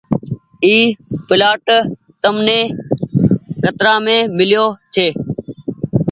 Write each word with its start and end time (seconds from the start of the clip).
اي 0.65 0.75
پلآٽ 1.27 1.65
تمني 2.23 2.61
ڪترآ 3.63 3.93
مين 4.05 4.19
ميليو 4.37 4.65
ڇي۔ 4.93 5.07